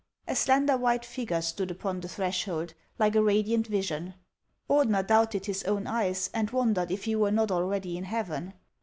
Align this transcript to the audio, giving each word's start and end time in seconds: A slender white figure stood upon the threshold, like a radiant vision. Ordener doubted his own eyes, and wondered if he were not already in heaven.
A 0.27 0.35
slender 0.35 0.77
white 0.77 1.05
figure 1.05 1.43
stood 1.43 1.69
upon 1.69 1.99
the 1.99 2.07
threshold, 2.07 2.73
like 2.97 3.15
a 3.15 3.21
radiant 3.21 3.67
vision. 3.67 4.15
Ordener 4.67 5.05
doubted 5.05 5.45
his 5.45 5.63
own 5.65 5.85
eyes, 5.85 6.27
and 6.33 6.49
wondered 6.49 6.89
if 6.89 7.03
he 7.03 7.15
were 7.15 7.29
not 7.29 7.51
already 7.51 7.99
in 7.99 8.05
heaven. 8.05 8.55